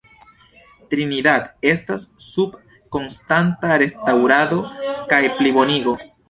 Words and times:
Trinidad 0.93 1.57
estas 1.73 2.05
sub 2.23 2.55
konstanta 2.97 3.77
restaŭrado 3.83 4.59
kaj 5.13 5.21
plibonigo. 5.37 5.97